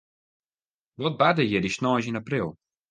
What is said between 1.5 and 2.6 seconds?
dy sneins yn april?